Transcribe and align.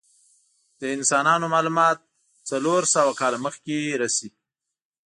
د 0.79 0.81
انسانانو 0.95 1.45
معلومات 1.55 1.97
څلور 2.49 2.81
سوه 2.95 3.13
کاله 3.19 3.37
مخکې 3.45 3.77
رسی. 4.01 4.29